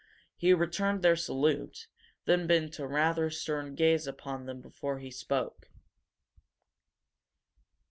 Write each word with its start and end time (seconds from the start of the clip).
He 0.35 0.51
returned 0.51 1.03
their 1.03 1.15
salute, 1.15 1.85
then 2.25 2.47
bent 2.47 2.79
a 2.79 2.87
rather 2.87 3.29
stern 3.29 3.75
gaze 3.75 4.07
upon 4.07 4.47
them 4.47 4.59
before 4.59 4.97
he 4.97 5.11
spoke. 5.11 5.67